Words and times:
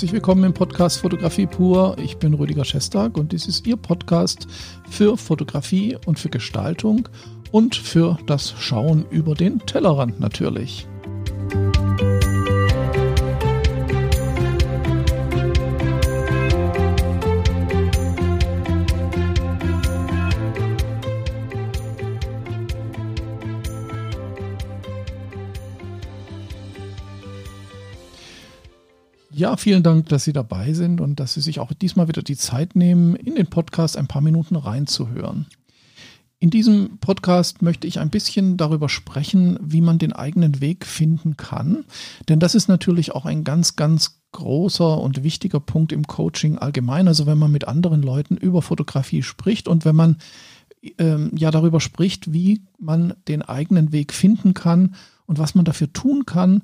Herzlich 0.00 0.14
willkommen 0.14 0.44
im 0.44 0.54
Podcast 0.54 1.00
Fotografie 1.00 1.44
pur. 1.44 1.94
Ich 2.02 2.16
bin 2.16 2.32
Rüdiger 2.32 2.64
Schestag 2.64 3.18
und 3.18 3.32
dies 3.32 3.46
ist 3.46 3.66
Ihr 3.66 3.76
Podcast 3.76 4.48
für 4.88 5.18
Fotografie 5.18 5.98
und 6.06 6.18
für 6.18 6.30
Gestaltung 6.30 7.06
und 7.52 7.76
für 7.76 8.16
das 8.24 8.54
Schauen 8.58 9.04
über 9.10 9.34
den 9.34 9.58
Tellerrand 9.58 10.18
natürlich. 10.18 10.86
Ja, 29.40 29.56
vielen 29.56 29.82
Dank, 29.82 30.06
dass 30.10 30.24
Sie 30.24 30.34
dabei 30.34 30.74
sind 30.74 31.00
und 31.00 31.18
dass 31.18 31.32
Sie 31.32 31.40
sich 31.40 31.60
auch 31.60 31.72
diesmal 31.72 32.08
wieder 32.08 32.20
die 32.20 32.36
Zeit 32.36 32.76
nehmen, 32.76 33.16
in 33.16 33.36
den 33.36 33.46
Podcast 33.46 33.96
ein 33.96 34.06
paar 34.06 34.20
Minuten 34.20 34.54
reinzuhören. 34.54 35.46
In 36.40 36.50
diesem 36.50 36.98
Podcast 36.98 37.62
möchte 37.62 37.86
ich 37.86 38.00
ein 38.00 38.10
bisschen 38.10 38.58
darüber 38.58 38.90
sprechen, 38.90 39.58
wie 39.62 39.80
man 39.80 39.98
den 39.98 40.12
eigenen 40.12 40.60
Weg 40.60 40.84
finden 40.84 41.38
kann. 41.38 41.86
Denn 42.28 42.38
das 42.38 42.54
ist 42.54 42.68
natürlich 42.68 43.12
auch 43.12 43.24
ein 43.24 43.42
ganz, 43.42 43.76
ganz 43.76 44.20
großer 44.32 44.98
und 44.98 45.22
wichtiger 45.22 45.58
Punkt 45.58 45.92
im 45.92 46.06
Coaching 46.06 46.58
allgemein. 46.58 47.08
Also 47.08 47.24
wenn 47.24 47.38
man 47.38 47.50
mit 47.50 47.66
anderen 47.66 48.02
Leuten 48.02 48.36
über 48.36 48.60
Fotografie 48.60 49.22
spricht 49.22 49.68
und 49.68 49.86
wenn 49.86 49.96
man 49.96 50.18
ähm, 50.98 51.30
ja 51.34 51.50
darüber 51.50 51.80
spricht, 51.80 52.30
wie 52.34 52.60
man 52.78 53.14
den 53.26 53.40
eigenen 53.40 53.90
Weg 53.90 54.12
finden 54.12 54.52
kann 54.52 54.96
und 55.24 55.38
was 55.38 55.54
man 55.54 55.64
dafür 55.64 55.90
tun 55.94 56.26
kann 56.26 56.60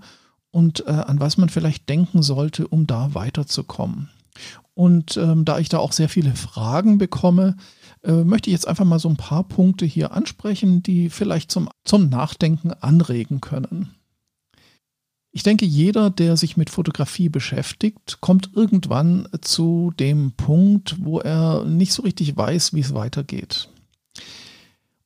und 0.57 0.87
äh, 0.87 0.91
an 0.91 1.21
was 1.21 1.37
man 1.37 1.51
vielleicht 1.51 1.87
denken 1.91 2.23
sollte, 2.23 2.67
um 2.67 2.87
da 2.87 3.13
weiterzukommen. 3.13 4.09
Und 4.73 5.19
ähm, 5.19 5.45
da 5.45 5.59
ich 5.59 5.69
da 5.69 5.77
auch 5.77 5.93
sehr 5.93 6.09
viele 6.09 6.35
Fragen 6.35 6.97
bekomme, 6.97 7.59
äh, 8.03 8.25
möchte 8.25 8.49
ich 8.49 8.53
jetzt 8.53 8.67
einfach 8.67 8.87
mal 8.87 8.99
so 8.99 9.11
ein 9.11 9.19
paar 9.19 9.45
Punkte 9.45 9.85
hier 9.85 10.13
ansprechen, 10.13 10.83
die 10.83 11.11
vielleicht 11.11 11.51
zum, 11.51 11.69
zum 11.85 12.09
Nachdenken 12.09 12.73
anregen 12.73 13.43
können. 13.43 13.91
Ich 15.31 15.43
denke, 15.43 15.67
jeder, 15.67 16.09
der 16.09 16.39
sich 16.39 16.57
mit 16.57 16.71
Fotografie 16.71 17.29
beschäftigt, 17.29 18.23
kommt 18.23 18.49
irgendwann 18.55 19.29
zu 19.43 19.93
dem 20.01 20.33
Punkt, 20.33 20.97
wo 21.05 21.21
er 21.21 21.65
nicht 21.65 21.93
so 21.93 22.03
richtig 22.03 22.35
weiß, 22.35 22.73
wie 22.73 22.81
es 22.81 22.95
weitergeht. 22.95 23.69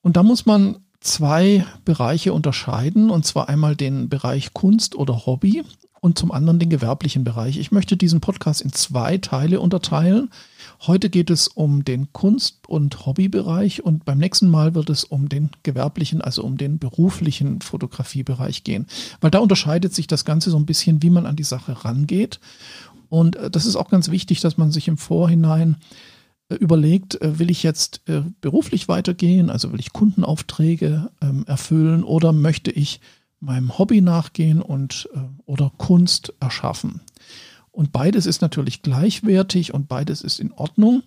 Und 0.01 0.17
da 0.17 0.23
muss 0.23 0.47
man 0.47 0.77
zwei 1.01 1.65
Bereiche 1.84 2.33
unterscheiden, 2.33 3.11
und 3.11 3.25
zwar 3.25 3.48
einmal 3.48 3.75
den 3.75 4.09
Bereich 4.09 4.53
Kunst 4.53 4.95
oder 4.95 5.27
Hobby 5.27 5.62
und 6.01 6.19
zum 6.19 6.33
anderen 6.33 6.59
den 6.59 6.70
gewerblichen 6.70 7.25
Bereich. 7.25 7.59
Ich 7.59 7.73
möchte 7.73 7.97
diesen 7.97 8.20
Podcast 8.20 8.62
in 8.62 8.73
zwei 8.73 9.19
Teile 9.19 9.61
unterteilen. 9.61 10.31
Heute 10.87 11.11
geht 11.11 11.31
es 11.31 11.48
um 11.48 11.84
den 11.84 12.12
Kunst- 12.12 12.69
und 12.69 13.05
Hobbybereich 13.05 13.84
und 13.84 14.05
beim 14.05 14.19
nächsten 14.19 14.48
Mal 14.48 14.75
wird 14.75 14.89
es 14.89 15.05
um 15.05 15.28
den 15.28 15.51
gewerblichen, 15.62 16.23
also 16.23 16.43
um 16.43 16.56
den 16.56 16.78
beruflichen 16.78 17.61
Fotografiebereich 17.61 18.65
gehen, 18.65 18.87
weil 19.21 19.31
da 19.31 19.41
unterscheidet 19.41 19.95
sich 19.95 20.06
das 20.06 20.25
Ganze 20.25 20.51
so 20.51 20.56
ein 20.56 20.67
bisschen, 20.67 21.03
wie 21.03 21.11
man 21.11 21.27
an 21.27 21.37
die 21.37 21.45
Sache 21.45 21.84
rangeht. 21.84 22.41
Und 23.11 23.37
äh, 23.37 23.51
das 23.51 23.67
ist 23.67 23.77
auch 23.77 23.91
ganz 23.91 24.11
wichtig, 24.11 24.41
dass 24.41 24.56
man 24.56 24.73
sich 24.73 24.89
im 24.89 24.97
Vorhinein 24.97 25.77
überlegt, 26.56 27.20
äh, 27.20 27.39
will 27.39 27.51
ich 27.51 27.62
jetzt 27.62 28.03
äh, 28.09 28.22
beruflich 28.41 28.88
weitergehen, 28.88 29.50
also 29.50 29.72
will 29.72 29.81
ich 29.81 29.93
Kundenaufträge 29.93 31.11
ähm, 31.21 31.44
erfüllen 31.47 32.05
oder 32.05 32.33
möchte 32.33 32.71
ich 32.71 33.00
meinem 33.41 33.78
Hobby 33.78 34.00
nachgehen 34.00 34.60
und 34.60 35.09
äh, 35.15 35.19
oder 35.47 35.72
Kunst 35.78 36.34
erschaffen. 36.41 37.00
Und 37.72 37.93
beides 37.93 38.27
ist 38.27 38.43
natürlich 38.43 38.83
gleichwertig 38.83 39.72
und 39.72 39.89
beides 39.89 40.22
ist 40.22 40.41
in 40.41 40.53
Ordnung. 40.53 41.03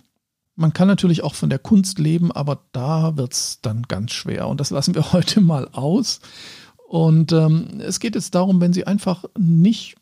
Man 0.56 0.74
kann 0.74 0.88
natürlich 0.88 1.24
auch 1.24 1.36
von 1.36 1.50
der 1.50 1.60
Kunst 1.60 2.00
leben, 2.00 2.32
aber 2.32 2.62
da 2.72 3.18
wird 3.18 3.34
es 3.34 3.60
dann 3.62 3.84
ganz 3.84 4.12
schwer. 4.12 4.48
Und 4.48 4.60
das 4.60 4.70
lassen 4.70 4.96
wir 4.96 5.14
heute 5.14 5.42
mal 5.42 5.68
aus. 5.72 6.20
Und 6.88 7.32
ähm, 7.32 7.80
es 7.80 8.00
geht 8.00 8.16
jetzt 8.16 8.36
darum, 8.36 8.62
wenn 8.62 8.74
Sie 8.74 8.86
einfach 8.86 9.26
nicht 9.38 9.96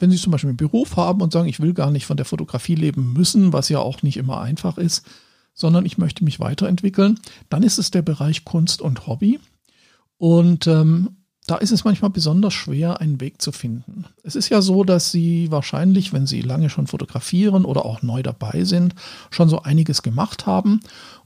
wenn 0.00 0.10
Sie 0.10 0.16
zum 0.16 0.32
Beispiel 0.32 0.48
einen 0.48 0.56
Beruf 0.56 0.96
haben 0.96 1.20
und 1.20 1.32
sagen, 1.32 1.48
ich 1.48 1.60
will 1.60 1.74
gar 1.74 1.90
nicht 1.90 2.06
von 2.06 2.16
der 2.16 2.26
Fotografie 2.26 2.74
leben 2.74 3.12
müssen, 3.12 3.52
was 3.52 3.68
ja 3.68 3.78
auch 3.78 4.02
nicht 4.02 4.16
immer 4.16 4.40
einfach 4.40 4.78
ist, 4.78 5.06
sondern 5.54 5.86
ich 5.86 5.98
möchte 5.98 6.24
mich 6.24 6.40
weiterentwickeln, 6.40 7.18
dann 7.48 7.62
ist 7.62 7.78
es 7.78 7.90
der 7.90 8.02
Bereich 8.02 8.44
Kunst 8.44 8.80
und 8.82 9.06
Hobby. 9.06 9.38
Und 10.16 10.66
ähm, 10.66 11.16
da 11.46 11.56
ist 11.56 11.72
es 11.72 11.84
manchmal 11.84 12.10
besonders 12.10 12.54
schwer, 12.54 13.00
einen 13.00 13.20
Weg 13.20 13.42
zu 13.42 13.50
finden. 13.50 14.04
Es 14.22 14.36
ist 14.36 14.50
ja 14.50 14.62
so, 14.62 14.84
dass 14.84 15.10
Sie 15.10 15.50
wahrscheinlich, 15.50 16.12
wenn 16.12 16.26
Sie 16.26 16.42
lange 16.42 16.70
schon 16.70 16.86
fotografieren 16.86 17.64
oder 17.64 17.84
auch 17.84 18.02
neu 18.02 18.22
dabei 18.22 18.64
sind, 18.64 18.94
schon 19.30 19.48
so 19.48 19.62
einiges 19.62 20.02
gemacht 20.02 20.46
haben 20.46 20.80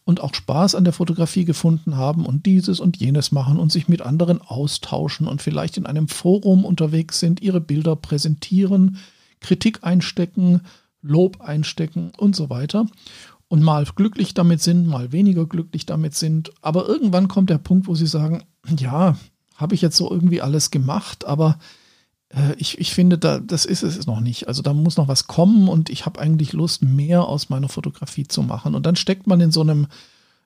und 0.04 0.20
auch 0.20 0.34
Spaß 0.34 0.74
an 0.74 0.84
der 0.84 0.92
Fotografie 0.92 1.44
gefunden 1.44 1.96
haben 1.96 2.26
und 2.26 2.46
dieses 2.46 2.78
und 2.78 2.98
jenes 2.98 3.32
machen 3.32 3.58
und 3.58 3.72
sich 3.72 3.88
mit 3.88 4.02
anderen 4.02 4.40
austauschen 4.42 5.26
und 5.26 5.40
vielleicht 5.40 5.76
in 5.76 5.86
einem 5.86 6.08
Forum 6.08 6.64
unterwegs 6.64 7.20
sind, 7.20 7.40
ihre 7.40 7.60
Bilder 7.60 7.96
präsentieren, 7.96 8.98
Kritik 9.40 9.82
einstecken, 9.82 10.60
Lob 11.00 11.40
einstecken 11.40 12.12
und 12.16 12.36
so 12.36 12.50
weiter. 12.50 12.86
Und 13.48 13.62
mal 13.62 13.84
glücklich 13.94 14.34
damit 14.34 14.62
sind, 14.62 14.86
mal 14.86 15.12
weniger 15.12 15.46
glücklich 15.46 15.86
damit 15.86 16.14
sind. 16.14 16.52
Aber 16.60 16.88
irgendwann 16.88 17.28
kommt 17.28 17.50
der 17.50 17.58
Punkt, 17.58 17.86
wo 17.86 17.94
sie 17.94 18.06
sagen, 18.06 18.42
ja, 18.78 19.16
habe 19.54 19.74
ich 19.74 19.82
jetzt 19.82 19.96
so 19.96 20.10
irgendwie 20.10 20.40
alles 20.40 20.70
gemacht, 20.70 21.24
aber 21.26 21.58
ich, 22.58 22.78
ich 22.78 22.92
finde, 22.92 23.18
da, 23.18 23.38
das 23.38 23.64
ist 23.64 23.82
es 23.82 24.06
noch 24.06 24.20
nicht. 24.20 24.48
Also 24.48 24.62
da 24.62 24.74
muss 24.74 24.96
noch 24.96 25.08
was 25.08 25.26
kommen 25.26 25.68
und 25.68 25.88
ich 25.90 26.04
habe 26.04 26.20
eigentlich 26.20 26.52
Lust, 26.52 26.82
mehr 26.82 27.28
aus 27.28 27.48
meiner 27.48 27.68
Fotografie 27.68 28.26
zu 28.26 28.42
machen. 28.42 28.74
Und 28.74 28.86
dann 28.86 28.96
steckt 28.96 29.26
man 29.26 29.40
in 29.40 29.52
so 29.52 29.60
einem, 29.60 29.86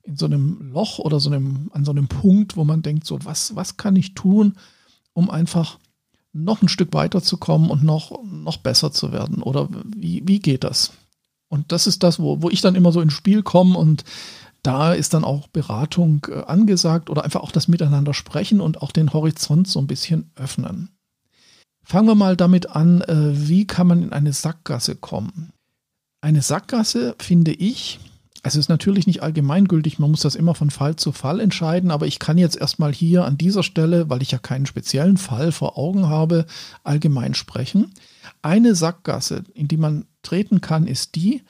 in 0.03 0.17
so 0.17 0.27
einem 0.27 0.71
Loch 0.73 0.99
oder 0.99 1.19
so 1.21 1.31
einem, 1.31 1.71
an 1.73 1.85
so 1.85 1.93
einem 1.93 2.09
Punkt, 2.09 2.57
wo 2.57 2.65
man 2.65 2.83
denkt, 2.83 3.07
so, 3.07 3.19
was, 3.25 3.57
was 3.57 3.77
kann 3.77 3.97
ich 3.97 4.15
tun, 4.15 4.55
um 5.15 5.31
einfach 5.31 5.79
noch 6.33 6.63
ein 6.63 6.69
Stück 6.69 6.93
weiterzukommen 6.93 7.71
und 7.71 7.83
noch, 7.83 8.23
noch 8.25 8.59
besser 8.59 8.93
zu 8.93 9.13
werden? 9.13 9.43
Oder 9.43 9.69
wie, 9.97 10.23
wie 10.27 10.41
geht 10.41 10.65
das? 10.65 10.93
Und 11.49 11.73
das 11.73 11.87
ist 11.87 12.03
das, 12.03 12.21
wo, 12.21 12.43
wo 12.43 12.51
ich 12.51 12.61
dann 12.61 12.75
immer 12.75 12.93
so 12.93 13.01
ins 13.01 13.15
Spiel 13.15 13.43
komme 13.43 13.79
und 13.79 14.05
da 14.63 14.93
ist 14.93 15.15
dann 15.15 15.25
auch 15.25 15.47
Beratung 15.49 16.27
äh, 16.29 16.43
angesagt 16.43 17.09
oder 17.09 17.25
einfach 17.25 17.41
auch 17.41 17.53
das 17.53 17.69
Miteinander 17.69 18.13
sprechen 18.13 18.61
und 18.61 18.83
auch 18.83 18.93
den 18.93 19.13
Horizont 19.13 19.69
so 19.69 19.79
ein 19.79 19.87
bisschen 19.87 20.31
öffnen. 20.35 20.91
Fangen 21.91 22.07
wir 22.07 22.15
mal 22.15 22.37
damit 22.37 22.69
an, 22.69 23.01
äh, 23.01 23.49
wie 23.49 23.67
kann 23.67 23.87
man 23.87 24.03
in 24.03 24.13
eine 24.13 24.35
Sackgasse 24.35 24.95
kommen? 24.95 25.55
Eine 26.21 26.43
Sackgasse 26.43 27.17
finde 27.19 27.53
ich, 27.53 27.99
also 28.43 28.59
ist 28.59 28.69
natürlich 28.69 29.07
nicht 29.07 29.23
allgemeingültig, 29.23 29.99
man 29.99 30.11
muss 30.11 30.21
das 30.21 30.35
immer 30.35 30.55
von 30.55 30.69
Fall 30.69 30.97
zu 30.97 31.13
Fall 31.13 31.41
entscheiden, 31.41 31.91
aber 31.91 32.07
ich 32.07 32.19
kann 32.19 32.37
jetzt 32.37 32.59
erstmal 32.59 32.93
hier 32.93 33.25
an 33.25 33.39
dieser 33.39 33.63
Stelle, 33.63 34.11
weil 34.11 34.21
ich 34.21 34.33
ja 34.33 34.39
keinen 34.39 34.67
speziellen 34.67 35.17
Fall 35.17 35.51
vor 35.51 35.79
Augen 35.79 36.11
habe, 36.11 36.45
allgemein 36.85 37.33
sprechen. 37.33 37.95
Eine 38.43 38.75
Sackgasse, 38.75 39.45
in 39.55 39.67
die 39.67 39.79
man 39.79 40.05
treten 40.21 40.61
kann, 40.61 40.87
ist 40.87 41.15
die, 41.15 41.43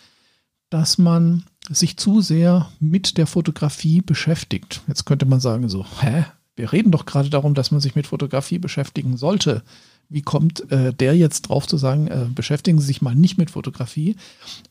dass 0.70 0.98
man 0.98 1.46
sich 1.68 1.96
zu 1.96 2.20
sehr 2.20 2.70
mit 2.78 3.18
der 3.18 3.26
Fotografie 3.26 4.02
beschäftigt. 4.02 4.82
Jetzt 4.86 5.04
könnte 5.04 5.26
man 5.26 5.40
sagen 5.40 5.68
so, 5.68 5.84
hä? 6.00 6.26
Wir 6.54 6.72
reden 6.72 6.92
doch 6.92 7.06
gerade 7.06 7.30
darum, 7.30 7.54
dass 7.54 7.72
man 7.72 7.80
sich 7.80 7.96
mit 7.96 8.06
Fotografie 8.06 8.58
beschäftigen 8.58 9.16
sollte. 9.16 9.62
Wie 10.08 10.22
kommt 10.22 10.70
äh, 10.72 10.94
der 10.94 11.16
jetzt 11.16 11.42
drauf 11.42 11.66
zu 11.66 11.76
sagen, 11.76 12.08
äh, 12.08 12.26
beschäftigen 12.34 12.80
Sie 12.80 12.86
sich 12.86 13.02
mal 13.02 13.14
nicht 13.14 13.36
mit 13.36 13.50
Fotografie? 13.50 14.16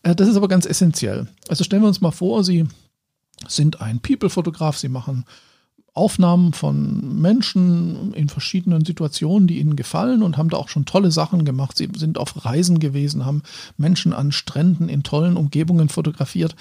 Äh, 0.03 0.15
das 0.15 0.27
ist 0.27 0.35
aber 0.35 0.47
ganz 0.47 0.65
essentiell. 0.65 1.27
Also 1.47 1.63
stellen 1.63 1.83
wir 1.83 1.87
uns 1.87 2.01
mal 2.01 2.11
vor, 2.11 2.43
Sie 2.43 2.65
sind 3.47 3.81
ein 3.81 3.99
People-Fotograf, 3.99 4.77
Sie 4.77 4.89
machen 4.89 5.25
Aufnahmen 5.93 6.53
von 6.53 7.21
Menschen 7.21 8.13
in 8.13 8.29
verschiedenen 8.29 8.85
Situationen, 8.85 9.47
die 9.47 9.59
ihnen 9.59 9.75
gefallen 9.75 10.21
und 10.21 10.37
haben 10.37 10.49
da 10.49 10.57
auch 10.57 10.69
schon 10.69 10.85
tolle 10.85 11.11
Sachen 11.11 11.43
gemacht. 11.43 11.75
Sie 11.75 11.89
sind 11.95 12.19
auf 12.19 12.45
Reisen 12.45 12.79
gewesen, 12.79 13.25
haben 13.25 13.41
Menschen 13.77 14.13
an 14.13 14.31
Stränden 14.31 14.89
in 14.89 15.01
tollen 15.01 15.35
Umgebungen 15.35 15.89
fotografiert 15.89 16.55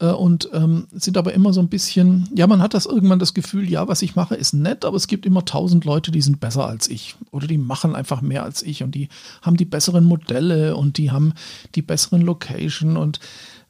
äh, 0.00 0.06
und 0.06 0.48
ähm, 0.52 0.86
sind 0.92 1.16
aber 1.16 1.32
immer 1.34 1.52
so 1.52 1.60
ein 1.60 1.68
bisschen, 1.68 2.28
ja, 2.34 2.46
man 2.46 2.62
hat 2.62 2.74
das 2.74 2.86
irgendwann 2.86 3.18
das 3.18 3.34
Gefühl, 3.34 3.68
ja, 3.68 3.86
was 3.88 4.02
ich 4.02 4.16
mache, 4.16 4.34
ist 4.34 4.52
nett, 4.52 4.84
aber 4.84 4.96
es 4.96 5.06
gibt 5.06 5.26
immer 5.26 5.44
tausend 5.44 5.84
Leute, 5.84 6.10
die 6.10 6.22
sind 6.22 6.40
besser 6.40 6.66
als 6.66 6.88
ich 6.88 7.16
oder 7.30 7.46
die 7.46 7.58
machen 7.58 7.94
einfach 7.94 8.20
mehr 8.20 8.42
als 8.42 8.62
ich 8.62 8.82
und 8.82 8.94
die 8.94 9.08
haben 9.42 9.56
die 9.56 9.64
besseren 9.64 10.04
Modelle 10.04 10.76
und 10.76 10.98
die 10.98 11.10
haben 11.10 11.34
die 11.74 11.82
besseren 11.82 12.22
Location 12.22 12.96
und 12.96 13.20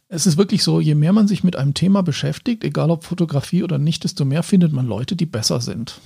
es 0.08 0.26
ist 0.26 0.36
wirklich 0.36 0.62
so, 0.62 0.80
je 0.80 0.94
mehr 0.94 1.12
man 1.12 1.26
sich 1.28 1.44
mit 1.44 1.56
einem 1.56 1.74
Thema 1.74 2.02
beschäftigt, 2.02 2.62
egal 2.62 2.90
ob 2.90 3.04
Fotografie 3.04 3.62
oder 3.62 3.78
nicht, 3.78 4.04
desto 4.04 4.24
mehr 4.24 4.42
findet 4.42 4.72
man 4.72 4.86
Leute, 4.86 5.16
die 5.16 5.26
besser 5.26 5.60
sind. 5.60 6.00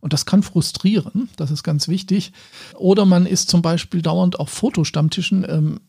Und 0.00 0.14
das 0.14 0.24
kann 0.24 0.42
frustrieren, 0.42 1.28
das 1.36 1.50
ist 1.50 1.62
ganz 1.62 1.86
wichtig. 1.86 2.32
Oder 2.76 3.04
man 3.04 3.26
ist 3.26 3.50
zum 3.50 3.60
Beispiel 3.60 4.00
dauernd 4.00 4.40
auf 4.40 4.48
Fotostammtischen. 4.48 5.44
Ähm, 5.46 5.80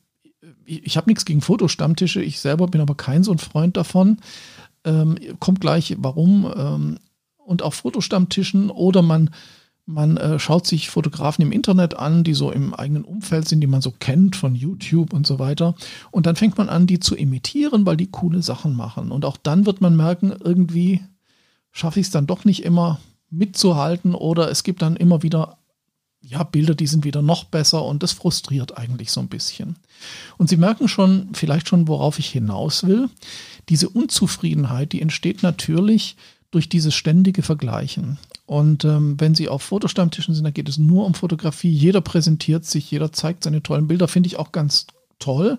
ich, 0.72 0.86
ich 0.86 0.98
habe 0.98 1.10
nichts 1.10 1.26
gegen 1.26 1.42
Fotostammtische, 1.42 2.22
ich 2.22 2.40
selber 2.40 2.68
bin 2.68 2.82
aber 2.82 2.96
kein 2.96 3.24
so 3.24 3.32
ein 3.32 3.38
Freund 3.38 3.78
davon. 3.78 4.18
Ähm, 4.84 5.18
kommt 5.40 5.62
gleich, 5.62 5.96
warum. 6.00 6.52
Ähm, 6.56 7.00
und 7.38 7.62
auf 7.62 7.76
Fotostammtischen 7.76 8.70
oder 8.70 9.02
man 9.02 9.30
Man 9.88 10.16
äh, 10.18 10.38
schaut 10.38 10.68
sich 10.68 10.90
Fotografen 10.90 11.44
im 11.44 11.52
Internet 11.52 11.96
an, 11.98 12.24
die 12.24 12.36
so 12.36 12.52
im 12.52 12.74
eigenen 12.74 13.04
Umfeld 13.04 13.48
sind, 13.50 13.62
die 13.62 13.68
man 13.68 13.82
so 13.82 13.92
kennt 13.92 14.36
von 14.36 14.56
YouTube 14.56 15.12
und 15.12 15.26
so 15.26 15.40
weiter. 15.40 15.74
Und 16.12 16.28
dann 16.28 16.36
fängt 16.36 16.58
man 16.58 16.70
an, 16.70 16.86
die 16.86 17.00
zu 17.00 17.16
imitieren, 17.16 17.86
weil 17.86 17.98
die 17.98 18.12
coole 18.12 18.42
Sachen 18.44 18.76
machen. 18.76 19.12
Und 19.12 19.26
auch 19.26 19.38
dann 19.38 19.66
wird 19.66 19.82
man 19.82 19.96
merken, 19.96 20.34
irgendwie 20.44 21.02
schaffe 21.72 22.00
ich 22.00 22.06
es 22.06 22.12
dann 22.12 22.28
doch 22.28 22.46
nicht 22.46 22.64
immer 22.64 23.00
mitzuhalten 23.32 24.14
oder 24.14 24.52
es 24.52 24.64
gibt 24.64 24.82
dann 24.82 24.96
immer 24.96 25.24
wieder 25.24 25.58
ja, 26.22 26.44
Bilder, 26.44 26.76
die 26.76 26.88
sind 26.88 27.04
wieder 27.04 27.22
noch 27.22 27.46
besser 27.46 27.84
und 27.84 28.04
das 28.04 28.12
frustriert 28.12 28.78
eigentlich 28.78 29.12
so 29.12 29.20
ein 29.20 29.28
bisschen. 29.28 29.76
Und 30.38 30.50
Sie 30.50 30.58
merken 30.58 30.88
schon, 30.88 31.30
vielleicht 31.34 31.68
schon, 31.68 31.88
worauf 31.88 32.20
ich 32.20 32.28
hinaus 32.28 32.86
will. 32.86 33.10
Diese 33.70 33.90
Unzufriedenheit, 33.90 34.94
die 34.94 35.02
entsteht 35.02 35.44
natürlich 35.44 36.16
durch 36.52 36.70
dieses 36.70 36.94
ständige 36.94 37.42
Vergleichen. 37.42 38.20
Und 38.46 38.86
ähm, 38.86 39.20
wenn 39.20 39.34
Sie 39.34 39.50
auf 39.50 39.64
Fotostammtischen 39.64 40.36
sind, 40.36 40.44
dann 40.44 40.54
geht 40.54 40.70
es 40.70 40.78
nur 40.78 41.06
um 41.06 41.14
Fotografie. 41.14 41.72
Jeder 41.72 42.02
präsentiert 42.02 42.66
sich, 42.66 42.92
jeder 42.92 43.12
zeigt 43.12 43.44
seine 43.44 43.64
tollen 43.64 43.88
Bilder, 43.88 44.08
finde 44.08 44.28
ich 44.28 44.38
auch 44.38 44.52
ganz 44.52 44.88
toll. 45.18 45.58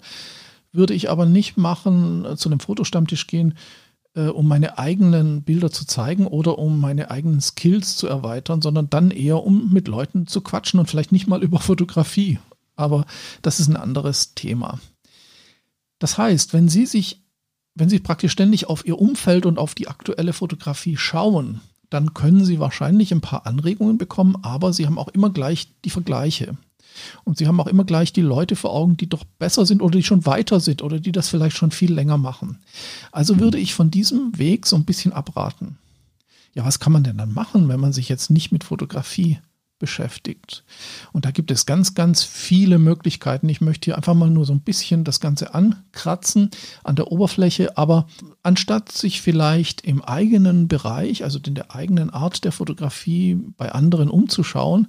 Würde 0.73 0.95
ich 0.95 1.11
aber 1.11 1.27
nicht 1.27 1.57
machen, 1.57 2.25
äh, 2.25 2.37
zu 2.37 2.49
einem 2.49 2.61
Fotostammtisch 2.61 3.27
gehen, 3.27 3.55
äh, 4.15 4.29
um 4.29 4.47
meine 4.49 4.79
eigenen 4.79 5.43
Bilder 5.43 5.71
zu 5.71 5.87
zeigen 5.87 6.27
oder 6.27 6.59
um 6.59 6.81
meine 6.81 7.11
eigenen 7.11 7.41
Skills 7.41 7.97
zu 7.97 8.07
erweitern, 8.07 8.63
sondern 8.63 8.91
dann 8.91 9.11
eher, 9.11 9.43
um 9.43 9.73
mit 9.73 9.89
Leuten 9.89 10.27
zu 10.27 10.41
quatschen 10.41 10.81
und 10.81 10.89
vielleicht 10.89 11.13
nicht 11.13 11.27
mal 11.27 11.43
über 11.45 11.59
Fotografie. 11.59 12.39
Aber 12.77 13.07
das 13.43 13.61
ist 13.61 13.69
ein 13.69 13.77
anderes 13.77 14.35
Thema. 14.35 14.81
Das 15.99 16.19
heißt, 16.19 16.53
wenn 16.53 16.69
Sie 16.69 16.87
sich, 16.87 17.23
wenn 17.75 17.89
Sie 17.89 18.01
praktisch 18.01 18.33
ständig 18.33 18.69
auf 18.69 18.85
Ihr 18.85 18.99
Umfeld 18.99 19.47
und 19.47 19.59
auf 19.59 19.75
die 19.75 19.89
aktuelle 19.89 20.33
Fotografie 20.33 20.97
schauen, 20.97 21.61
dann 21.91 22.15
können 22.15 22.45
Sie 22.45 22.59
wahrscheinlich 22.59 23.13
ein 23.13 23.21
paar 23.21 23.47
Anregungen 23.47 23.99
bekommen, 23.99 24.37
aber 24.43 24.73
Sie 24.73 24.87
haben 24.87 24.99
auch 24.99 25.09
immer 25.09 25.31
gleich 25.31 25.69
die 25.85 25.91
Vergleiche. 25.91 26.57
Und 27.25 27.39
sie 27.39 27.47
haben 27.47 27.61
auch 27.61 27.67
immer 27.67 27.85
gleich 27.85 28.13
die 28.13 28.23
Leute 28.23 28.57
vor 28.57 28.73
Augen, 28.73 28.97
die 28.97 29.09
doch 29.09 29.25
besser 29.39 29.67
sind 29.67 29.83
oder 29.83 29.97
die 29.97 30.03
schon 30.03 30.27
weiter 30.27 30.61
sind 30.61 30.83
oder 30.83 31.01
die 31.01 31.13
das 31.13 31.29
vielleicht 31.29 31.57
schon 31.57 31.71
viel 31.71 31.93
länger 31.93 32.19
machen. 32.19 32.59
Also 33.11 33.39
würde 33.41 33.59
ich 33.59 33.75
von 33.75 33.91
diesem 33.91 34.39
Weg 34.39 34.67
so 34.67 34.77
ein 34.77 34.85
bisschen 34.85 35.13
abraten. 35.13 35.79
Ja, 36.55 36.65
was 36.65 36.81
kann 36.81 36.93
man 36.93 37.05
denn 37.05 37.19
dann 37.19 37.33
machen, 37.33 37.69
wenn 37.69 37.81
man 37.81 37.93
sich 37.93 38.09
jetzt 38.09 38.31
nicht 38.31 38.53
mit 38.53 38.65
Fotografie 38.65 39.39
beschäftigt? 39.79 40.65
Und 41.13 41.25
da 41.25 41.31
gibt 41.31 41.51
es 41.51 41.65
ganz, 41.65 41.95
ganz 41.95 42.23
viele 42.23 42.79
Möglichkeiten. 42.79 43.49
Ich 43.49 43.61
möchte 43.61 43.87
hier 43.87 43.97
einfach 43.97 44.15
mal 44.15 44.29
nur 44.29 44.45
so 44.45 44.53
ein 44.53 44.61
bisschen 44.61 45.03
das 45.03 45.21
Ganze 45.21 45.55
ankratzen 45.55 46.51
an 46.85 46.97
der 46.97 47.11
Oberfläche, 47.11 47.77
aber 47.79 48.07
anstatt 48.43 48.93
sich 48.93 49.23
vielleicht 49.23 49.81
im 49.81 50.03
eigenen 50.03 50.69
Bereich, 50.69 51.25
also 51.25 51.39
in 51.45 51.55
der 51.55 51.75
eigenen 51.75 52.11
Art 52.11 52.45
der 52.45 52.53
Fotografie 52.53 53.41
bei 53.57 53.73
anderen 53.73 54.11
umzuschauen, 54.11 54.89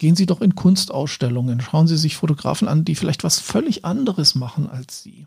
Gehen 0.00 0.16
Sie 0.16 0.24
doch 0.24 0.40
in 0.40 0.54
Kunstausstellungen, 0.54 1.60
schauen 1.60 1.86
Sie 1.86 1.98
sich 1.98 2.16
Fotografen 2.16 2.68
an, 2.68 2.86
die 2.86 2.94
vielleicht 2.94 3.22
was 3.22 3.38
völlig 3.38 3.84
anderes 3.84 4.34
machen 4.34 4.66
als 4.66 5.02
Sie. 5.02 5.26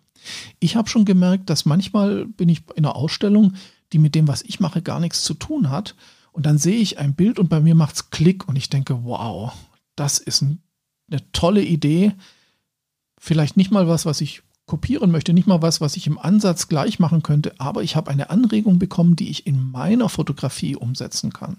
Ich 0.60 0.76
habe 0.76 0.90
schon 0.90 1.06
gemerkt, 1.06 1.52
dass 1.52 1.66
manchmal 1.66 2.26
bin 2.26 2.50
ich 2.50 2.64
in 2.74 2.84
einer 2.84 2.96
Ausstellung, 2.96 3.54
die 3.92 4.00
mit 4.00 4.16
dem, 4.16 4.28
was 4.28 4.42
ich 4.42 4.60
mache, 4.60 4.82
gar 4.82 5.00
nichts 5.00 5.24
zu 5.24 5.36
tun 5.36 5.70
hat. 5.70 5.96
Und 6.32 6.48
dann 6.48 6.58
sehe 6.58 6.80
ich 6.80 6.98
ein 6.98 7.14
Bild 7.14 7.38
und 7.38 7.50
bei 7.50 7.60
mir 7.60 7.76
macht 7.76 7.94
es 7.94 8.10
Klick 8.10 8.48
und 8.48 8.56
ich 8.56 8.68
denke, 8.68 9.04
wow, 9.04 9.54
das 9.96 10.18
ist 10.18 10.42
ein, 10.42 10.64
eine 11.08 11.22
tolle 11.34 11.62
Idee. 11.62 12.14
Vielleicht 13.20 13.58
nicht 13.58 13.70
mal 13.70 13.88
was, 13.88 14.08
was 14.08 14.22
ich 14.22 14.42
kopieren 14.66 15.12
möchte, 15.12 15.34
nicht 15.34 15.46
mal 15.46 15.62
was, 15.62 15.82
was 15.82 15.96
ich 15.98 16.08
im 16.08 16.18
Ansatz 16.18 16.68
gleich 16.68 16.98
machen 16.98 17.22
könnte, 17.22 17.54
aber 17.60 17.84
ich 17.84 17.96
habe 17.96 18.10
eine 18.10 18.32
Anregung 18.32 18.80
bekommen, 18.80 19.16
die 19.16 19.30
ich 19.30 19.46
in 19.46 19.62
meiner 19.70 20.10
Fotografie 20.10 20.76
umsetzen 20.76 21.32
kann. 21.32 21.58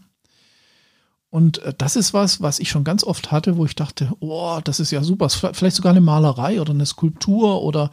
Und 1.34 1.58
äh, 1.62 1.74
das 1.76 1.96
ist 1.96 2.14
was, 2.14 2.42
was 2.42 2.60
ich 2.60 2.68
schon 2.68 2.84
ganz 2.84 3.02
oft 3.02 3.32
hatte, 3.32 3.56
wo 3.56 3.64
ich 3.64 3.74
dachte, 3.74 4.08
oh, 4.20 4.60
das 4.62 4.78
ist 4.78 4.92
ja 4.92 5.02
super. 5.02 5.28
Vielleicht 5.28 5.74
sogar 5.74 5.90
eine 5.90 6.00
Malerei 6.00 6.60
oder 6.60 6.72
eine 6.72 6.86
Skulptur 6.86 7.60
oder, 7.62 7.90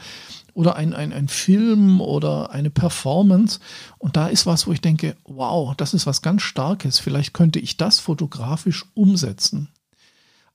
oder 0.54 0.76
ein, 0.76 0.94
ein, 0.94 1.12
ein 1.12 1.28
Film 1.28 2.02
oder 2.02 2.52
eine 2.52 2.70
Performance. 2.70 3.60
Und 3.98 4.16
da 4.16 4.28
ist 4.28 4.46
was, 4.46 4.68
wo 4.68 4.74
ich 4.74 4.82
denke, 4.82 5.18
wow, 5.24 5.74
das 5.76 5.96
ist 5.96 6.06
was 6.06 6.22
ganz 6.22 6.44
Starkes. 6.44 7.00
Vielleicht 7.00 7.34
könnte 7.34 7.58
ich 7.58 7.78
das 7.78 7.98
fotografisch 7.98 8.86
umsetzen. 8.94 9.70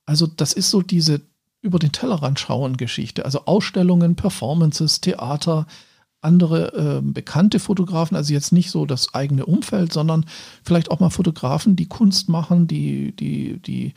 Also 0.04 0.28
das 0.28 0.52
ist 0.52 0.70
so 0.70 0.80
diese 0.80 1.22
über 1.62 1.80
den 1.80 1.90
Tellerrand 1.90 2.38
schauen 2.38 2.76
Geschichte. 2.76 3.24
Also 3.24 3.46
Ausstellungen, 3.46 4.14
Performances, 4.14 5.00
Theater, 5.00 5.66
andere 6.26 6.98
äh, 6.98 7.00
bekannte 7.00 7.58
Fotografen, 7.60 8.16
also 8.16 8.32
jetzt 8.32 8.52
nicht 8.52 8.70
so 8.70 8.84
das 8.84 9.14
eigene 9.14 9.46
Umfeld, 9.46 9.92
sondern 9.92 10.26
vielleicht 10.62 10.90
auch 10.90 11.00
mal 11.00 11.10
Fotografen, 11.10 11.76
die 11.76 11.86
Kunst 11.86 12.28
machen, 12.28 12.66
die, 12.66 13.12
die, 13.12 13.58
die, 13.60 13.94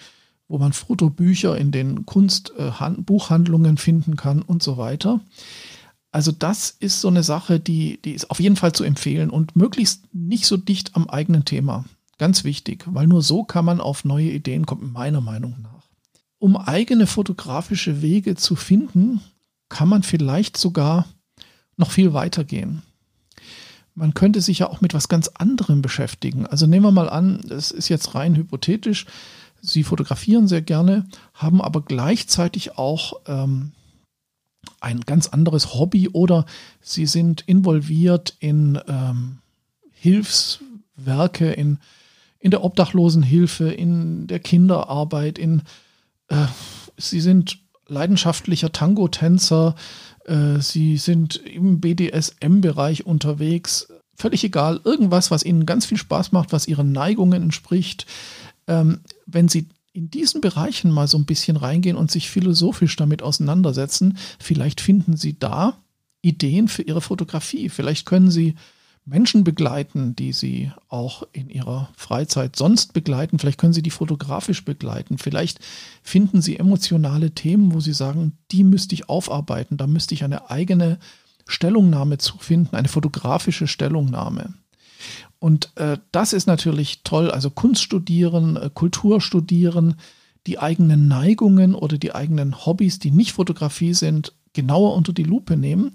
wo 0.48 0.58
man 0.60 0.72
Fotobücher 0.72 1.58
in 1.58 1.72
den 1.72 2.06
Kunstbuchhandlungen 2.06 3.76
äh, 3.76 3.80
finden 3.80 4.16
kann 4.16 4.42
und 4.42 4.64
so 4.64 4.78
weiter. 4.78 5.20
Also 6.12 6.32
das 6.32 6.70
ist 6.80 7.02
so 7.02 7.08
eine 7.08 7.24
Sache, 7.24 7.60
die, 7.60 8.00
die 8.04 8.12
ist 8.12 8.32
auf 8.32 8.40
jeden 8.40 8.56
Fall 8.56 8.72
zu 8.72 8.84
empfehlen 8.84 9.30
und 9.30 9.56
möglichst 9.56 10.04
nicht 10.14 10.46
so 10.46 10.58
dicht 10.58 10.96
am 10.96 11.10
eigenen 11.10 11.46
Thema. 11.46 11.86
Ganz 12.18 12.44
wichtig, 12.44 12.86
weil 12.88 13.08
nur 13.08 13.22
so 13.22 13.44
kann 13.44 13.66
man 13.66 13.80
auf 13.80 14.06
neue 14.06 14.32
Ideen 14.32 14.66
kommen, 14.66 14.92
meiner 14.92 15.22
Meinung 15.22 15.56
nach. 15.62 15.88
Um 16.38 16.58
eigene 16.58 17.06
fotografische 17.06 18.02
Wege 18.02 18.36
zu 18.36 18.56
finden, 18.56 19.22
kann 19.70 19.88
man 19.88 20.04
vielleicht 20.04 20.58
sogar 20.58 21.06
noch 21.80 21.92
viel 21.92 22.14
weiter 22.14 22.44
gehen. 22.44 22.84
Man 23.96 24.14
könnte 24.14 24.42
sich 24.42 24.60
ja 24.60 24.70
auch 24.70 24.82
mit 24.82 24.94
was 24.94 25.10
ganz 25.10 25.30
anderem 25.30 25.82
beschäftigen. 25.82 26.46
Also 26.46 26.68
nehmen 26.68 26.86
wir 26.86 26.92
mal 26.92 27.10
an, 27.10 27.40
es 27.50 27.72
ist 27.72 27.90
jetzt 27.90 28.16
rein 28.16 28.36
hypothetisch, 28.36 29.06
Sie 29.62 29.84
fotografieren 29.84 30.48
sehr 30.48 30.62
gerne, 30.62 31.06
haben 31.34 31.62
aber 31.62 31.82
gleichzeitig 31.82 32.78
auch 32.78 33.20
ähm, 33.28 33.74
ein 34.80 35.02
ganz 35.02 35.28
anderes 35.28 35.74
Hobby 35.74 36.08
oder 36.08 36.46
Sie 36.80 37.06
sind 37.06 37.42
involviert 37.42 38.38
in 38.40 38.80
ähm, 38.88 39.40
Hilfswerke, 39.92 41.52
in, 41.52 41.80
in 42.40 42.52
der 42.52 42.64
Obdachlosenhilfe, 42.64 43.70
in 43.70 44.28
der 44.28 44.40
Kinderarbeit, 44.40 45.38
in 45.38 45.64
äh, 46.30 46.46
Sie 46.96 47.20
sind 47.20 47.60
leidenschaftlicher 47.90 48.72
Tango-Tänzer, 48.72 49.76
äh, 50.26 50.60
sie 50.60 50.98
sind 50.98 51.36
im 51.38 51.80
BDSM-Bereich 51.80 53.06
unterwegs. 53.06 53.88
Völlig 54.16 54.44
egal, 54.44 54.82
irgendwas, 54.84 55.32
was 55.32 55.44
ihnen 55.44 55.66
ganz 55.66 55.86
viel 55.86 55.98
Spaß 55.98 56.32
macht, 56.32 56.52
was 56.52 56.68
ihren 56.68 56.92
Neigungen 56.92 57.44
entspricht. 57.44 58.06
Ähm, 58.68 59.02
wenn 59.26 59.48
sie 59.48 59.68
in 59.94 60.12
diesen 60.12 60.42
Bereichen 60.42 60.92
mal 60.92 61.08
so 61.08 61.18
ein 61.18 61.26
bisschen 61.26 61.58
reingehen 61.58 61.98
und 61.98 62.12
sich 62.12 62.30
philosophisch 62.30 62.96
damit 62.96 63.22
auseinandersetzen, 63.24 64.18
vielleicht 64.40 64.82
finden 64.82 65.18
sie 65.18 65.38
da 65.38 65.78
Ideen 66.22 66.68
für 66.68 66.84
ihre 66.84 67.02
Fotografie. 67.02 67.70
Vielleicht 67.70 68.06
können 68.06 68.30
sie 68.30 68.56
Menschen 69.10 69.44
begleiten, 69.44 70.16
die 70.16 70.34
Sie 70.34 70.72
auch 70.88 71.24
in 71.34 71.50
Ihrer 71.50 71.90
Freizeit 71.96 72.56
sonst 72.56 72.94
begleiten. 72.94 73.40
Vielleicht 73.40 73.60
können 73.60 73.74
Sie 73.74 73.82
die 73.82 73.90
fotografisch 73.90 74.64
begleiten. 74.64 75.18
Vielleicht 75.18 75.60
finden 76.04 76.42
Sie 76.42 76.58
emotionale 76.58 77.32
Themen, 77.32 77.74
wo 77.74 77.80
Sie 77.80 77.94
sagen, 77.94 78.38
die 78.52 78.64
müsste 78.64 78.96
ich 78.96 79.10
aufarbeiten. 79.10 79.78
Da 79.78 79.88
müsste 79.88 80.14
ich 80.14 80.24
eine 80.24 80.50
eigene 80.50 81.00
Stellungnahme 81.48 82.20
zu 82.20 82.38
finden, 82.38 82.76
eine 82.76 82.88
fotografische 82.88 83.68
Stellungnahme. 83.68 84.54
Und 85.40 85.72
äh, 85.76 85.98
das 86.12 86.34
ist 86.34 86.46
natürlich 86.46 87.02
toll. 87.04 87.32
Also 87.32 87.50
Kunst 87.50 87.82
studieren, 87.82 88.58
äh, 88.58 88.70
Kultur 88.74 89.22
studieren, 89.22 89.96
die 90.46 90.60
eigenen 90.60 91.08
Neigungen 91.08 91.74
oder 91.74 91.98
die 91.98 92.14
eigenen 92.14 92.66
Hobbys, 92.66 93.00
die 93.00 93.12
nicht 93.12 93.32
Fotografie 93.32 93.94
sind, 93.94 94.34
genauer 94.54 94.96
unter 94.96 95.14
die 95.14 95.24
Lupe 95.24 95.58
nehmen 95.58 95.92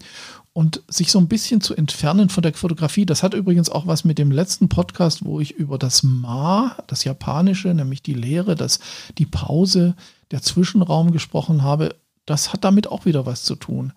und 0.54 0.82
sich 0.86 1.10
so 1.10 1.18
ein 1.18 1.26
bisschen 1.26 1.60
zu 1.60 1.74
entfernen 1.74 2.28
von 2.28 2.42
der 2.42 2.54
Fotografie. 2.54 3.04
Das 3.04 3.24
hat 3.24 3.34
übrigens 3.34 3.68
auch 3.68 3.88
was 3.88 4.04
mit 4.04 4.18
dem 4.18 4.30
letzten 4.30 4.68
Podcast, 4.68 5.24
wo 5.24 5.40
ich 5.40 5.50
über 5.50 5.78
das 5.78 6.04
Ma, 6.04 6.76
das 6.86 7.02
Japanische, 7.02 7.74
nämlich 7.74 8.02
die 8.02 8.14
Lehre, 8.14 8.54
das, 8.54 8.78
die 9.18 9.26
Pause, 9.26 9.96
der 10.30 10.42
Zwischenraum 10.42 11.10
gesprochen 11.10 11.64
habe. 11.64 11.96
Das 12.24 12.52
hat 12.52 12.62
damit 12.62 12.86
auch 12.86 13.04
wieder 13.04 13.26
was 13.26 13.42
zu 13.42 13.56
tun. 13.56 13.92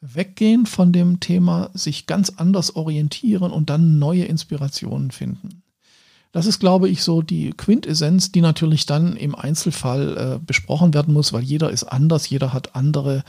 Weggehen 0.00 0.66
von 0.66 0.92
dem 0.92 1.18
Thema, 1.18 1.70
sich 1.74 2.06
ganz 2.06 2.34
anders 2.36 2.76
orientieren 2.76 3.50
und 3.50 3.68
dann 3.68 3.98
neue 3.98 4.26
Inspirationen 4.26 5.10
finden. 5.10 5.64
Das 6.30 6.46
ist, 6.46 6.60
glaube 6.60 6.88
ich, 6.88 7.02
so 7.02 7.20
die 7.20 7.50
Quintessenz, 7.50 8.30
die 8.30 8.42
natürlich 8.42 8.86
dann 8.86 9.16
im 9.16 9.34
Einzelfall 9.34 10.16
äh, 10.16 10.38
besprochen 10.38 10.94
werden 10.94 11.12
muss, 11.12 11.32
weil 11.32 11.42
jeder 11.42 11.70
ist 11.70 11.84
anders, 11.84 12.28
jeder 12.28 12.52
hat 12.52 12.76
andere 12.76 13.24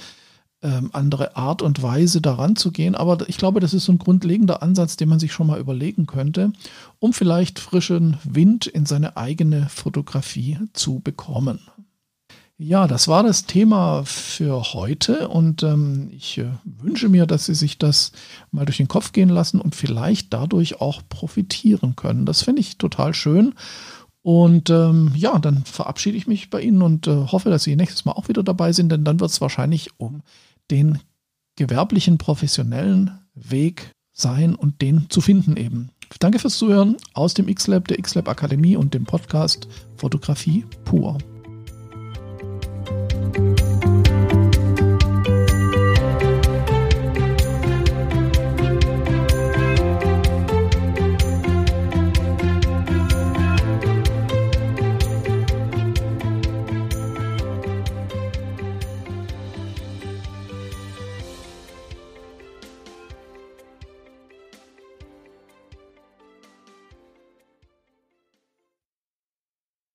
ähm, 0.61 0.89
andere 0.93 1.35
Art 1.35 1.61
und 1.61 1.81
Weise 1.83 2.21
daran 2.21 2.55
zu 2.55 2.71
gehen. 2.71 2.95
Aber 2.95 3.27
ich 3.29 3.37
glaube, 3.37 3.59
das 3.59 3.73
ist 3.73 3.85
so 3.85 3.91
ein 3.91 3.99
grundlegender 3.99 4.63
Ansatz, 4.63 4.97
den 4.97 5.09
man 5.09 5.19
sich 5.19 5.31
schon 5.31 5.47
mal 5.47 5.59
überlegen 5.59 6.07
könnte, 6.07 6.51
um 6.99 7.13
vielleicht 7.13 7.59
frischen 7.59 8.17
Wind 8.23 8.67
in 8.67 8.85
seine 8.85 9.17
eigene 9.17 9.69
Fotografie 9.69 10.57
zu 10.73 10.99
bekommen. 10.99 11.59
Ja, 12.59 12.87
das 12.87 13.07
war 13.07 13.21
das 13.21 13.45
Thema 13.45 14.03
für 14.03 14.73
heute 14.73 15.27
und 15.27 15.61
ähm, 15.61 16.09
ich 16.11 16.39
äh, 16.39 16.47
wünsche 16.63 17.07
mir, 17.07 17.27
dass 17.27 17.45
Sie 17.45 17.53
sich 17.53 17.77
das 17.77 18.13
mal 18.49 18.65
durch 18.65 18.77
den 18.77 18.87
Kopf 18.87 19.11
gehen 19.11 19.29
lassen 19.29 19.61
und 19.61 19.75
vielleicht 19.75 20.33
dadurch 20.33 20.81
auch 20.81 21.03
profitieren 21.07 21.95
können. 21.95 22.25
Das 22.25 22.41
finde 22.41 22.61
ich 22.61 22.79
total 22.79 23.13
schön 23.13 23.53
Und 24.27 24.69
ähm, 24.69 25.13
ja, 25.15 25.39
dann 25.39 25.63
verabschiede 25.63 26.17
ich 26.17 26.27
mich 26.27 26.49
bei 26.49 26.59
Ihnen 26.59 26.81
und 26.81 27.07
äh, 27.07 27.27
hoffe, 27.27 27.49
dass 27.49 27.63
Sie 27.63 27.77
nächstes 27.77 28.03
Mal 28.03 28.11
auch 28.11 28.27
wieder 28.27 28.43
dabei 28.43 28.73
sind, 28.73 28.91
denn 28.91 29.05
dann 29.05 29.21
wird 29.21 29.31
es 29.31 29.39
wahrscheinlich 29.39 29.91
um 29.95 30.21
den 30.69 30.99
gewerblichen, 31.55 32.17
professionellen 32.17 33.19
Weg 33.35 33.89
sein 34.11 34.53
und 34.53 34.81
den 34.81 35.09
zu 35.09 35.21
finden 35.21 35.55
eben. 35.55 35.91
Danke 36.19 36.39
fürs 36.39 36.57
Zuhören 36.57 36.97
aus 37.13 37.35
dem 37.35 37.47
X-Lab, 37.47 37.87
der 37.87 37.99
X-Lab 37.99 38.27
Akademie 38.27 38.75
und 38.75 38.93
dem 38.93 39.05
Podcast 39.05 39.69
Fotografie 39.95 40.65
pur. 40.83 41.17